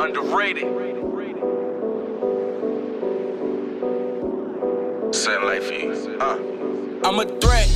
[0.00, 0.62] Underrated.
[5.14, 5.70] Same life
[6.18, 6.38] Uh.
[7.04, 7.68] I'm a threat.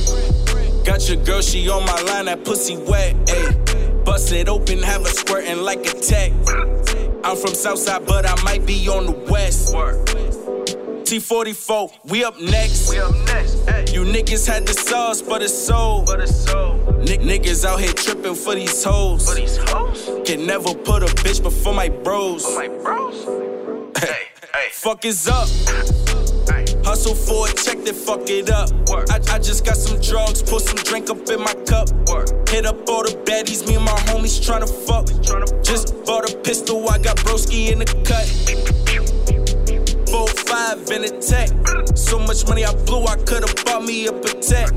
[0.83, 3.15] Got your girl, she on my line, that pussy wet.
[3.27, 6.31] Ayy, bust it open, have her squirting like a tech.
[7.23, 9.71] I'm from Southside, but I might be on the west.
[11.05, 12.89] T44, we up next.
[12.89, 13.67] We up next.
[13.67, 13.85] Ay.
[14.25, 16.07] Niggas had the sauce, but it's sold.
[16.07, 16.77] For the soul.
[16.97, 19.29] Nick niggas out here tripping for these hoes.
[19.29, 20.09] For these hoes.
[20.25, 22.43] Can never put a bitch before my bros.
[22.43, 23.23] For my bros.
[23.99, 24.69] hey, hey.
[24.71, 25.47] Fuck is up.
[26.83, 28.71] Hustle for a check, then fuck it up.
[28.89, 29.11] Work.
[29.11, 31.91] I, I just got some drugs, put some drink up in my cup.
[32.09, 32.49] Work.
[32.49, 35.05] Hit up all the baddies, me and my homies tryna fuck.
[35.21, 35.63] Tryna fuck.
[35.63, 38.74] Just bought a pistol, I got broski in the cut.
[40.65, 41.49] Five in the tech.
[41.95, 44.73] So much money I blew, I could've bought me a protect.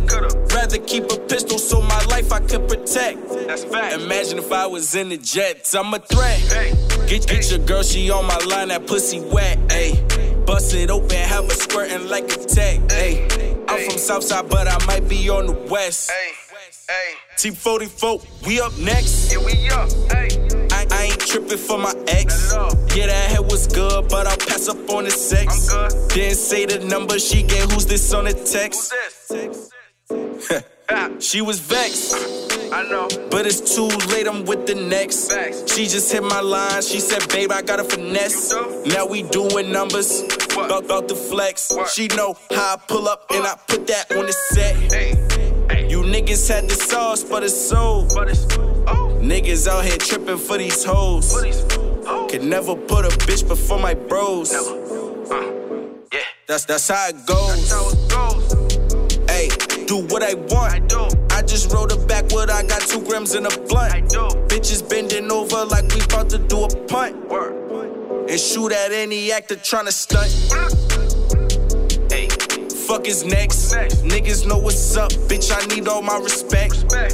[0.52, 3.16] Rather keep a pistol so my life I could protect.
[3.46, 3.94] That's fact.
[3.94, 6.40] Imagine if I was in the jets, I'm a threat.
[6.40, 6.74] Hey.
[7.06, 10.44] Get, get your girl, she on my line, that pussy wet, ayy.
[10.44, 13.64] Bust it open, have her squirting like a tech, ayy.
[13.66, 16.10] I'm from Southside, but I might be on the west.
[16.10, 16.32] Hey.
[16.86, 17.14] Hey.
[17.36, 19.32] T44, we up next.
[19.32, 19.90] Yeah, we up.
[20.12, 20.28] Hey.
[20.70, 22.52] I, I ain't tripping for my ex.
[22.94, 23.27] Yeah, that
[23.58, 25.68] was good, but I'll pass up on the sex.
[26.14, 28.94] Didn't say the number she gave, who's this on the text?
[31.20, 32.14] She was vexed.
[32.72, 33.08] I know.
[33.30, 35.30] But it's too late, I'm with the next.
[35.30, 35.70] Facts.
[35.74, 38.54] She just hit my line, she said, babe, I got a finesse.
[38.86, 40.22] Now we doing numbers,
[40.54, 41.70] about, about the flex.
[41.70, 41.90] What?
[41.90, 44.76] She know how I pull up and I put that on the set.
[44.90, 45.14] Hey.
[45.68, 45.90] Hey.
[45.90, 48.12] You niggas had the sauce, but it's sold.
[48.14, 48.46] But it's.
[48.86, 49.18] Oh.
[49.20, 51.32] Niggas out here tripping for these hoes.
[51.34, 51.87] For these.
[52.30, 54.52] Could never put a bitch before my bros.
[54.52, 54.88] Uh.
[56.12, 56.20] Yeah.
[56.46, 57.70] That's that's how it That's goes.
[57.70, 59.30] how it goes.
[59.30, 59.48] Hey,
[59.86, 60.88] do what I I want.
[60.88, 61.08] do.
[61.30, 64.10] I just rolled a backwood, I got two grams in a I blunt.
[64.10, 64.28] do.
[64.48, 67.28] Bitches bending over like we about to do a punt.
[67.28, 67.54] Work.
[68.30, 70.30] and shoot at any actor tryna stunt.
[72.12, 72.28] Hey,
[72.86, 73.72] fuck is next.
[73.72, 74.02] Next.
[74.04, 75.52] Niggas know what's up, bitch.
[75.52, 76.88] I need all my respect.
[76.90, 77.12] Back.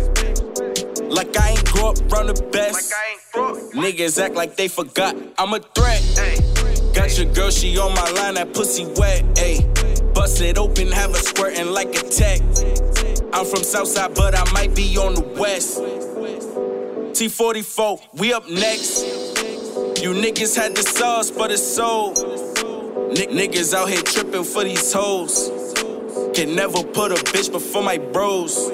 [1.85, 2.93] Up round the Like best.
[3.37, 3.73] Ain't.
[3.75, 5.17] Niggas act like they forgot.
[5.39, 6.01] I'm a threat.
[6.17, 6.37] Hey.
[6.95, 9.25] Got your girl, she on my line, that pussy wet.
[9.35, 12.41] Ayy, bust it open, have her squirting like a tech.
[13.33, 15.81] I'm from Southside, but I might be on the west.
[17.15, 19.03] T44, we up next.
[20.03, 22.19] You niggas had the sauce, but it's sold.
[23.13, 25.51] Nick niggas out here tripping for these hoes.
[26.35, 28.71] Can never put a bitch before my bros.